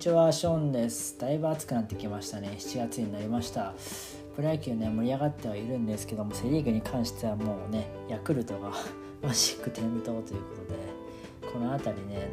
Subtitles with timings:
[0.00, 1.18] ちは、ショーンです。
[1.18, 2.54] だいぶ暑くなってきましたね。
[2.58, 3.74] 7月になりました。
[4.34, 8.72] プロ野球ね、盛り上がってはいるんですけども、セ・リーグに関してはもうね、ヤクルトが
[9.22, 12.30] マジック点灯ということで、この辺りね、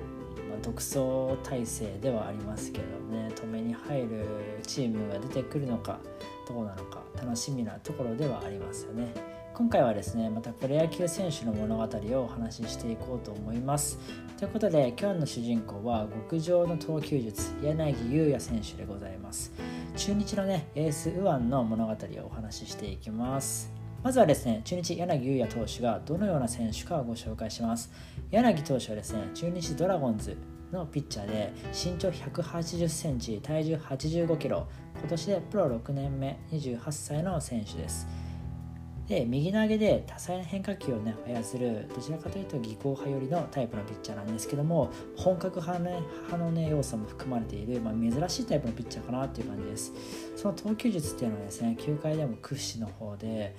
[0.49, 4.25] まあ、独走体制ではありますけどね、止めに入る
[4.65, 5.99] チームが出てくるのか、
[6.47, 9.13] どうなのか、楽しみなところではありますよね。
[9.57, 13.97] 今回はですねまたプロ野球選手の物語をお話ししていこうと思います。
[14.37, 19.51] ということで今日の主人公は極上の投球術柳優也選手でございます。
[19.95, 21.95] 中日のねエース右腕の物語を
[22.27, 23.73] お話ししていきます。
[24.03, 27.91] まずはですね中日柳優也投手がどのような選手かをご紹介します。
[28.29, 30.37] 柳投手はですね中日ドラゴンズ
[30.71, 34.67] のピッチャーで身長180センチ体重85キロ
[34.99, 38.05] 今年でプロ6年目28歳の選手です。
[39.07, 49.93] で右投げで多彩な変化球をね操るどちらかというと技巧派寄りのタイプのピッチャーなんですけども本格派の,、ね、派のね要素も含まれている、まあ、珍しいタイプのピッチャーかなっていう感じです。
[50.35, 53.55] その投球術っていうのはですね球界でも屈指の方で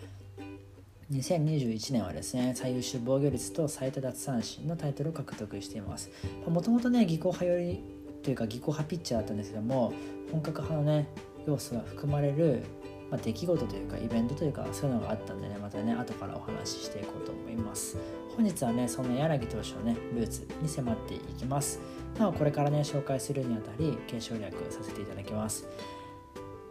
[1.11, 6.11] 2021年はですね最優秀防御率と最多奪三振のタイトルを獲得しています。
[6.47, 7.81] もともとね技巧派寄り
[8.23, 9.95] というか技巧派ピッチャーだったんですけども
[10.31, 11.09] 本格派のね
[11.47, 12.65] 要素が含まれる
[13.11, 17.97] まあ、出来事というかイベントというかそういうのがあったんでねまたね後からお話ししていこうと思います。
[18.37, 21.81] 本日はねそんな柳投手のねルーツに迫っていきます。
[22.19, 25.67] なおこれからね紹介するにあたり継承略させていただきます。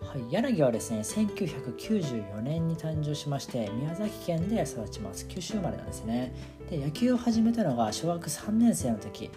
[0.02, 5.28] はい、柳はですね1994年に誕生しまして宮崎県で育ちます。
[5.28, 6.34] 九州生まれなんですね。
[6.70, 9.30] で野球を始めたのが小学3年生の時。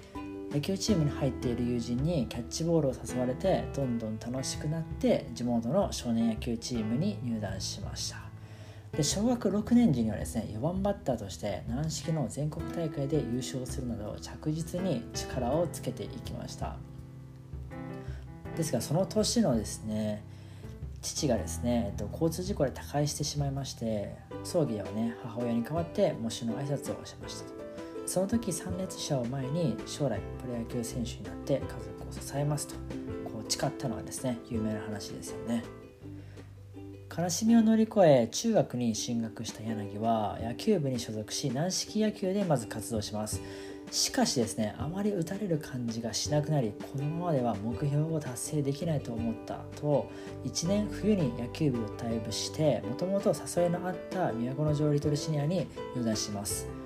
[0.53, 8.17] 野球チームに入っている友人にキャッチボールを誘われてどんどん楽しくなって地元の少年野球チームに入団しました。
[8.97, 16.77] で小学6年時にはですね4番バッターとして軟式の全国大会で優勝するなど着実に力をつけていきました。
[18.57, 20.25] ですがその年のですね
[21.01, 27.70] 父がですね、えっと、交通事故で他界してしまいまして葬儀ではね母親に代わって喪主の挨拶をしましたと。
[28.11, 31.79] その時参列者を前に将来プロ野球選手になって家族
[32.09, 32.75] を支えますと
[33.23, 35.63] こう誓ったのはですね有名な話ですよね。
[37.17, 43.41] 悲しみを乗り越え中学に進学した柳は野球部に所属し軟式野球でまず活動します。
[43.93, 50.11] しかしですねあまり打たれる感じがしなくなりこのままでは目標を達成できないと思ったと
[50.45, 56.80] 1年冬に野球部を退部してもともと誘いのあった都城リトルシニアに入団します。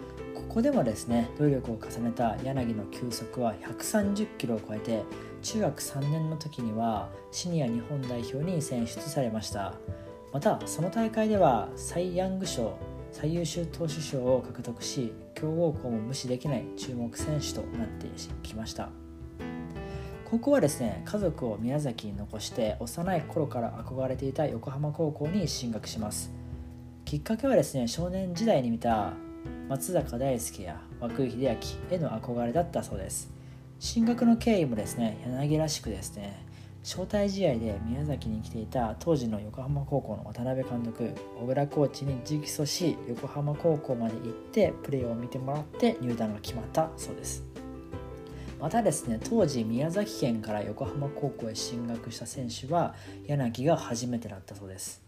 [0.49, 5.03] ここでもですね努力を重ねた柳の球速は130キロを超えて
[5.43, 9.75] 中学3年の時にはシニア日本代表に選出されました。
[10.33, 12.77] またその大会ではサイ・ヤング賞
[13.13, 18.09] 最優秀投手賞を獲得し強豪校も無視できない注目選手となって
[18.43, 18.91] きました。
[20.25, 26.33] 高校はですね家族を宮崎に残して幼い頃から憧れていた横浜高校に進学します。
[27.05, 29.13] きっかけはですね少年時代に見た
[29.69, 31.39] 松坂大輔や涌井秀
[31.91, 33.33] 明への憧れだったそうです。
[33.79, 36.47] 進学の経緯もですね柳らしくですね
[36.83, 47.45] 招待試合で宮崎に来ていた当時の横浜高校の渡辺監督小倉コーチに直訴し横浜高校まで行ってプレーを見てもらって入団が決まったそうです。
[48.61, 52.95] またですね当時宮崎県から横浜高校へ進学した選手は
[53.27, 55.04] 柳が初めてだったそうです。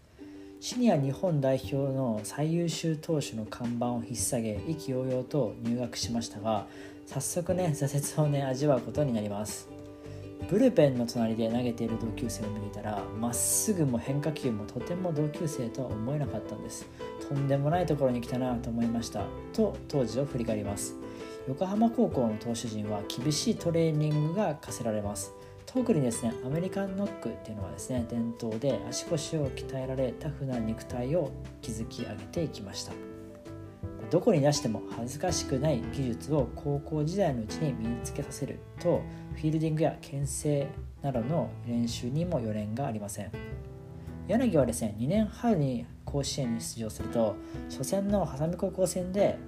[0.59, 6.67] シニア日本代表の最優秀投手の看板を引っ提げ意気揚々と入学しましたが
[7.07, 9.69] 早速ね挫折をね味わうことになります。
[10.49, 16.87] ブルペンの隣で投げている同級生を見たらまっすぐも変化球もとても同級生とは思えなかったんです。
[17.29, 19.25] とんでもないところに来たなと思いました。
[19.53, 20.95] と当時を振り返ります。
[21.49, 25.33] 横浜高校の投手陣は厳しいトレーニングが課せられます。
[25.77, 32.93] 特にですねアメリカンノックっていうのはですね伝統で足腰を鍛えられタフな肉体を築き上げていきました。
[34.11, 39.03] どこに出しても恥ずかしくない技術を高校時代のうちに身につけさせると
[39.35, 40.69] フィールディングや牽制
[41.03, 43.31] などの練習にも余念がありません。
[44.29, 47.37] 柳はですね2年春に甲子園に出場すると
[47.69, 49.39] 初戦の波佐見高校戦で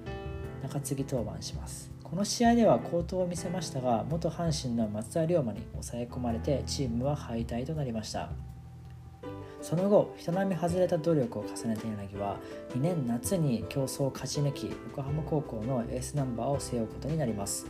[0.62, 1.90] 中継ぎ登板します。
[2.10, 8.30] この試合では好投を見せましたが元阪神の松田龍馬に抑え込まれてチームは敗退となりました。
[9.60, 12.38] その後人並み外れた努力を重ねた柳は
[12.74, 17.66] 2年夏に競争を勝ち抜き横浜高校のエースナンバーを背負うことになります。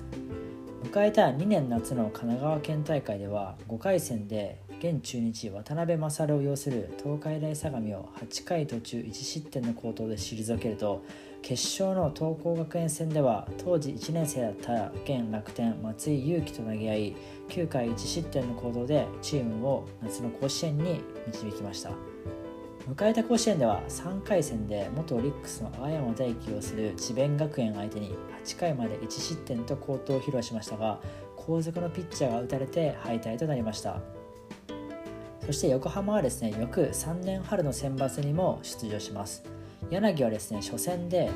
[0.85, 11.03] 迎えた2年夏の神奈川県大会では5回戦で現中日渡辺勝を擁する東海大相模を8回途中1失点の好投で退けると
[11.43, 17.17] 決勝の東光学園戦では当時1年生だった現楽天松井裕樹と投げ合い
[17.49, 21.91] 9回1失点の行動でチームを夏の甲子園に導きました
[22.89, 28.15] 迎えた甲子園では3回戦で元オリックスの青山大輝をする智弁学園相手に
[28.45, 31.01] 8回まで1失点と好投を披露しましたが
[31.37, 34.01] 後続のピッチャーが打たれて敗退となりました
[35.49, 39.43] そして横浜はですね翌3年春の選抜にも出場します。
[39.89, 41.31] 柳はですね初戦で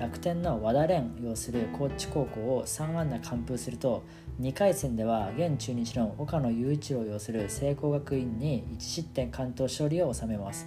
[0.00, 4.02] 楽天の和田蓮擁する高知高校を3安打完封すると
[4.40, 10.66] 2回戦では現中日の岡野雄一郎擁する聖光学院に1失点完投勝利を収めます。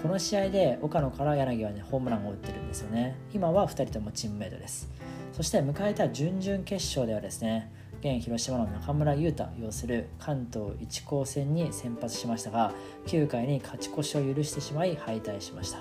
[0.00, 3.16] この試合で岡野から柳はねホームランを打ってるんですよね。
[3.34, 4.88] 今は2人ともチームメイトです。
[5.32, 12.72] そして迎えた準々決勝ではですね現広島の中村優太擁する関東一高戦に先発しましたが
[13.06, 15.78] 9回に勝ち越しを許してしまい敗退しました。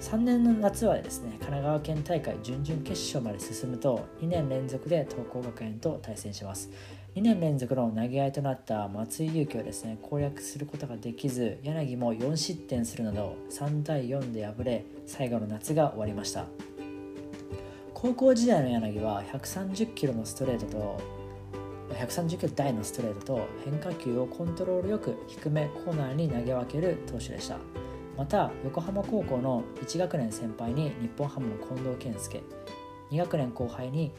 [0.00, 6.70] 3年の夏はですね神奈川県大会準々決勝まで進むと2年連続で東光学園と対戦します。
[7.16, 16.46] 2年連続の投げ合いとなった松井裕樹をですね攻略することができず柳も4失点するなど3対4で敗れ最後の夏が終わりました。
[18.00, 21.00] 高校時代の柳は130キロのストレートと
[21.94, 27.58] 130キロ台のストレートと変化球をコントロールよく低めコーナーに投げ分ける投手でした。
[28.16, 32.40] また横浜高校の1学年先輩に日本ハムの近藤健介
[33.10, 34.12] 2学年後輩に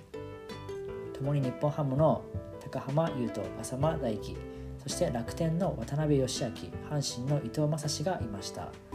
[1.14, 2.22] 共に日本ハムの
[2.60, 4.36] 高浜優斗浅間大輝
[4.84, 8.89] そして楽天の渡辺義明阪神の伊藤将司がいました。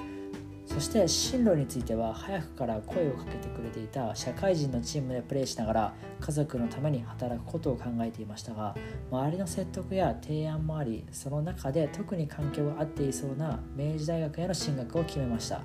[0.67, 8.75] そして進路については早くから声をかけてくれていた社会人のチームでプレーしながら家族のために働くことを考えていましたが
[9.11, 15.61] 周りの説得や提案もありその中で特に環境が合っていそうな明治大学への進学を決めました。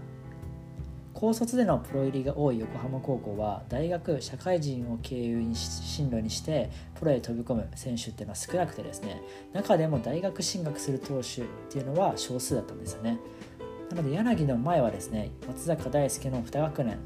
[1.19, 13.19] 高卒でのプロ入りが多い横浜高校は大学社会人を経由に進路にしてプロへ飛び込む選手っていうのは少なくてですね中でも大学進学する投手っていうのは少数だったんですよね。
[13.89, 16.99] なので柳の前はですね松坂大輔の2学年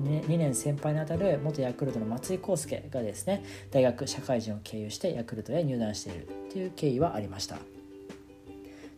[0.00, 7.58] 2年先輩にあたる元ヤクルトの松井康介がですね大学社会人を経由してヤクルトへ入団しているという経緯はありました。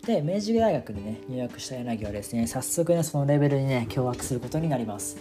[0.06, 5.16] で明治大学にね入学した柳はですね早速ねそのレベルにね驚愕することになります。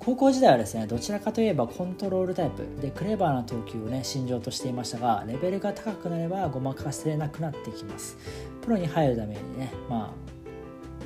[0.00, 8.16] 高校時代はですねどちらかといえばコントロールタイプでクレバーな投球をね身上としていましたがレベルが高くなればごまかせなくなってきます。
[8.62, 10.37] プロに入るためにねまあ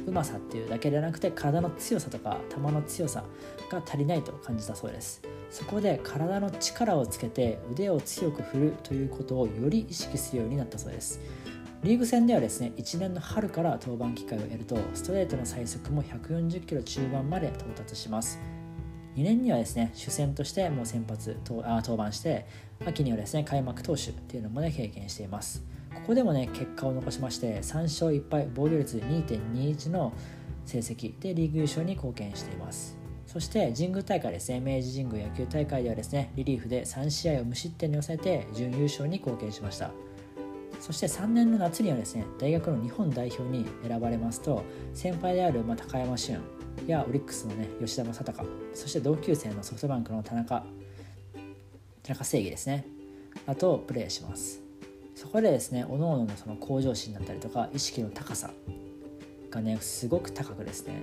[0.07, 3.25] うまさっていうだけでなくて体の強さとか球の強さ
[3.71, 5.23] が足りないと感じたそうです。
[5.51, 11.21] そこで体の力をつけて腕を強く振るということをより意識するようになったそうです。
[11.83, 18.39] リーグ戦ではですね1年の春から登板機会を得るとストレートの最速も140キロ中盤まで到達します。
[19.17, 22.47] 2年にはですね主戦としてもう先発登板して
[22.87, 25.65] 秋にはですね開幕投手っていうのもね経験しています。
[25.95, 30.13] ここでもね結果を残しまして3勝1敗防御率2.21の
[30.65, 31.19] 成績。
[31.19, 32.97] でリーグ優勝に貢献しています。
[33.27, 34.61] そして神宮大会ですね。
[34.61, 39.91] 明治神宮野球大会ではですねリリーフで3試合を無失点に抑えて準優勝に貢献しました。
[40.81, 44.65] そして3年の夏にはですね大学の日本代表に選ばれますと
[44.95, 46.41] 先輩である、高山俊
[46.89, 50.65] やオリックスのね吉田正尚そして同級生のソフトバンクの田中
[52.03, 52.85] 田中正義ですね。
[53.47, 54.62] あとプレーします。
[55.15, 58.51] そこでですね各々のその向上心だったりとか意識の高さ
[59.51, 61.03] がねすごく高くですね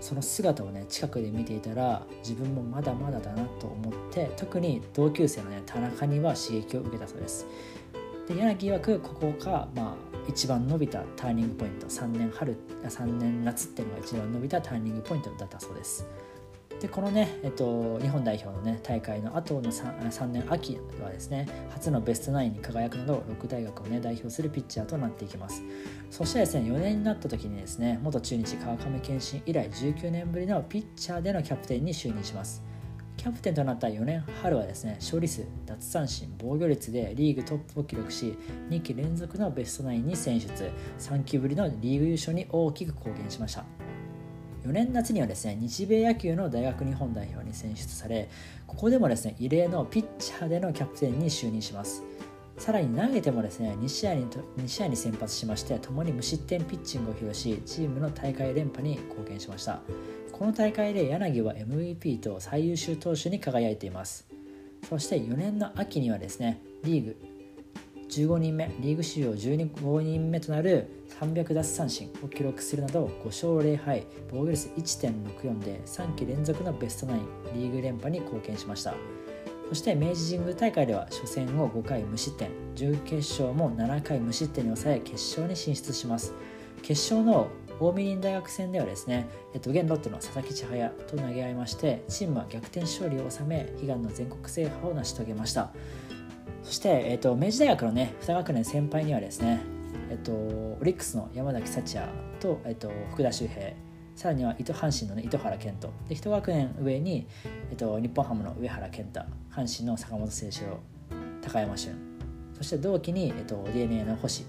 [0.00, 7.46] その姿をね近くで見ていたら自分もまだまだだなと思って特に同級生のね田中には刺激を受けたそうです。
[8.28, 9.94] で柳曰くここがまあ
[10.28, 11.86] 一番伸びたターニングポイント。
[11.88, 16.06] 3年春3年夏っていうのが一番伸びたターニングポイントだったそうです。
[16.82, 25.62] でこのね、えっと、日本代表のね大会の後の 3, 3年秋はですね初のベストナインに輝くなど6大学をね代表するピッチャーとなっていきます。
[26.10, 32.64] そしてですね4年になった時にですね元中日川上健信以来19年ぶりのピッチャーでのキャプテンに就任します。
[33.16, 38.36] キャプテンとなった4年春はですね勝利数奪三振防御率でリーグトップを記録し
[38.70, 40.68] 2期連続のベストナインに選出。
[40.98, 43.91] 3期ぶりのリーグ優勝に大きく貢献しました。
[44.64, 48.28] 4年夏にはですね日米野球の大学日本代表に選出され
[48.66, 52.02] ここでもですね異例のピッチャーでのキャプテンに就任します。
[52.58, 59.80] さらに投げてもですね2試合に ,2 試合に先発しまして共に無失点ピッチングを披露しチームの大会連覇に貢献しました。
[60.30, 64.26] この大会で柳は MVP と最優秀投手に輝いています。
[64.88, 67.16] そして4年の秋にはですねリーグ
[68.12, 78.94] 15人目リーグ史上15人目となる300奪三振を記録するなど5勝0敗防御率1.64で3期連続のベストナインリーグ連覇に貢献しました。
[79.70, 86.34] そして明治神宮大会では初戦を5回無失点準決勝も7回無失点に抑え決勝に進出します。
[86.82, 95.72] 決勝の近江林大学戦ではですね、えっと、現ロッテの佐々木千早と投げ合いましてチームは逆転勝利を収め悲願の全国制覇を成し遂げました。
[96.62, 99.60] そして、えっと、明治大学のね2学年先輩にはですね、
[100.10, 102.08] えっと、オリックスの山崎幸也
[102.40, 103.72] と、えっと、福田周平
[104.14, 105.92] さらには糸阪神の、ね、糸原健人。
[106.08, 107.26] で1学年上に、
[107.70, 109.20] えっと、日本ハムの上原健太
[109.50, 110.78] 阪神の坂本誠志郎
[111.40, 111.94] 高山俊。
[112.56, 114.44] そして同期に、えっと、DNA の星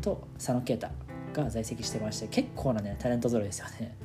[0.00, 0.88] と佐野啓太
[1.32, 3.96] が在籍してまして結構なねタレント揃いですよね。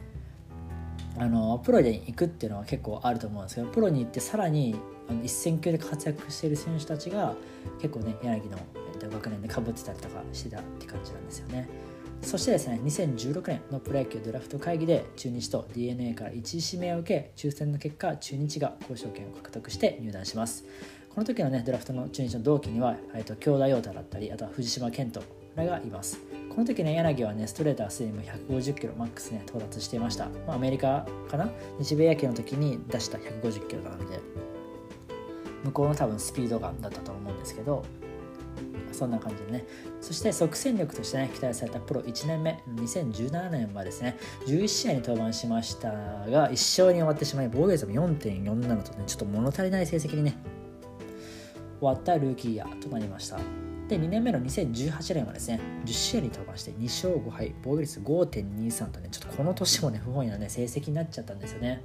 [1.17, 4.75] あのプロで行くっていうのは結構あると思うんですけどプロに行ってさらに
[5.09, 7.35] あの一戦級で活躍している選手たちが
[7.81, 8.57] 結構ね柳の
[8.99, 11.67] 学年でかぶってたりとかしてたって感じなんですよね。
[12.21, 20.63] そしてですね2016年のプロ野球ドラフト会議で中日と d n a から1位指名を受け抽選の結果中日が交渉権を獲得して入団します。
[21.13, 25.21] この時のねドラフトの中日の同期には、えっと、京田陽太だったりあとは藤島健人
[25.55, 26.32] らがいます。
[26.53, 31.49] この時ね柳はねストレートはすでにも150キロマックスね到達していました、まあ、アメリカかな？
[31.79, 34.19] 日米野球の時に出した150キロなので
[35.63, 37.83] 向こうの多分スピードガンだったと思うんですけど
[38.91, 39.65] そんな感じでね。
[39.99, 50.37] そして即戦力としてね期待されたプロ1年目2017年はですね11試合に登板しましたが1勝に終わってしまい防御率も4.47とねちょっと物足りない成績にね
[51.79, 53.39] 終わったルーキーイヤーとなりました。
[53.87, 61.81] で2年目の2018年はですね10試合に登板して2勝5敗防御率5.23とねちょっとこの年もね不本意なね成績になっちゃったんですよね。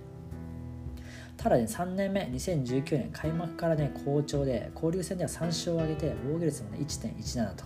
[1.37, 7.65] ただね3年目2019年開幕からね好調で交流戦では3勝を挙げて防御率もね1.17と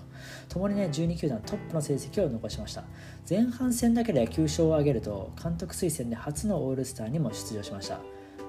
[0.48, 0.58] と。
[0.58, 2.84] もにね12球団トップの成績を残しました。
[3.28, 8.00] 前半戦だけで9勝を挙げると監督推薦で初のオールスターにも出場しました。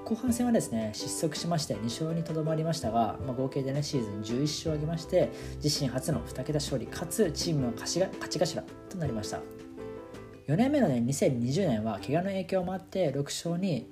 [0.04, 5.32] 後半戦はですね失速しまして2勝にとどまりましたが、まあ、合計でねシーズン11勝を挙げまして
[5.62, 9.40] 自身初の2桁勝利かつチームの勝ち頭となりました。
[10.46, 13.88] 4年目のね2020年は怪我の影響もあって6勝に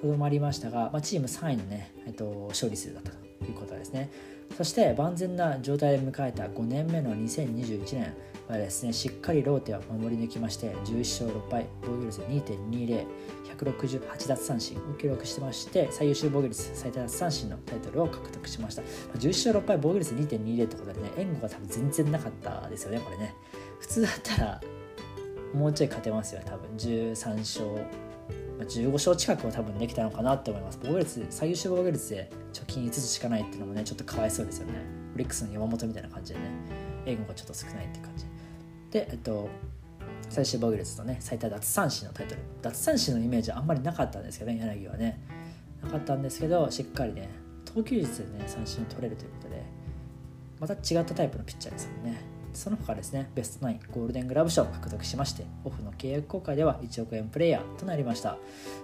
[0.00, 4.10] とどまりましたが、まあ、チーム3位のね、えっと、勝利数だったということですね。
[4.56, 8.14] そして万全な状態で迎えた5年目の2021年。
[8.52, 13.06] はですねしっかりローテを守り抜きまして11勝6敗防御率2.20
[13.58, 18.82] 168奪三振を記録してまして最優秀防御率最多奪三振のタイトルを獲得しました。
[19.18, 23.34] 11勝6敗防御率2.20ってことでね援護が多分全然なかったですよねこれね。
[23.80, 24.60] 普通だったら
[25.54, 26.70] もうちょい勝てますよ多分。
[26.76, 27.66] 13勝
[28.60, 30.78] 15勝近くは多分できたのかなって思います。
[30.82, 34.74] 防御率最優秀防御率で貯金5つしかないっていうのもねちょっとかわいそうですよね。
[35.14, 36.46] オリックスの山本みたいな感じでね
[37.06, 38.11] 援護がちょっと少ないって感じ。
[38.92, 39.48] でえっと
[40.28, 42.40] 最終防御率とね最多奪三振のタイトル。
[42.62, 45.20] 奪三振のイメージはあんまりなかったんですけどね柳はね。
[45.82, 47.28] なかったんですけどしっかりね
[47.64, 49.62] 投球術でね三振取れるということで
[50.60, 52.22] また違ったタイプのピッチャーですよね。
[52.52, 58.36] その他ですねベストナインゴールデングラブ賞を獲得しましてオフの契約公開では1億円プレイヤーとなりました。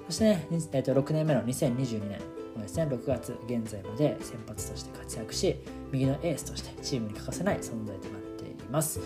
[0.07, 2.19] そしてね、えー、と6年目の2022年
[2.61, 5.57] ですね6月現在まで先発として活躍し
[5.93, 9.00] 右のエースとしてチームに欠かせない存在となっています。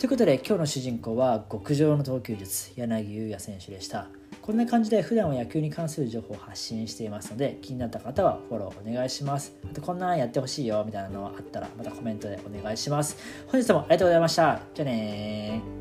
[0.00, 4.06] ということで今日の主人公は極上の投球術柳優也選手でした。
[4.40, 9.54] こんな感じで普段は野球に関する情報を発信していますので気になった方はフォローお願いします。
[9.70, 13.18] あとこんなんやってほしいよみたいなのがあったらまたコメントでお願いします。
[13.48, 14.62] 本日もありがとうございました。
[14.72, 15.79] じゃあね